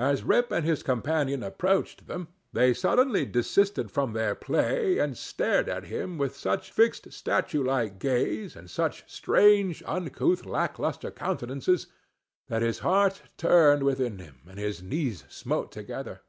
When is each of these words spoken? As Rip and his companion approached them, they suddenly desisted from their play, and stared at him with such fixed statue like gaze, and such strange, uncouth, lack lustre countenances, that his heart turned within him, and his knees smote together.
As 0.00 0.24
Rip 0.24 0.50
and 0.50 0.64
his 0.66 0.82
companion 0.82 1.44
approached 1.44 2.08
them, 2.08 2.26
they 2.52 2.74
suddenly 2.74 3.24
desisted 3.24 3.92
from 3.92 4.12
their 4.12 4.34
play, 4.34 4.98
and 4.98 5.16
stared 5.16 5.68
at 5.68 5.84
him 5.84 6.18
with 6.18 6.34
such 6.36 6.72
fixed 6.72 7.12
statue 7.12 7.62
like 7.62 8.00
gaze, 8.00 8.56
and 8.56 8.68
such 8.68 9.08
strange, 9.08 9.84
uncouth, 9.86 10.46
lack 10.46 10.80
lustre 10.80 11.12
countenances, 11.12 11.86
that 12.48 12.62
his 12.62 12.80
heart 12.80 13.22
turned 13.36 13.84
within 13.84 14.18
him, 14.18 14.40
and 14.48 14.58
his 14.58 14.82
knees 14.82 15.22
smote 15.28 15.70
together. 15.70 16.22